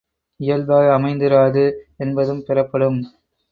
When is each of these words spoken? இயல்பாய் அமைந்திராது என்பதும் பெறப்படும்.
இயல்பாய் 0.39 0.89
அமைந்திராது 0.89 1.63
என்பதும் 1.97 2.43
பெறப்படும். 2.43 2.99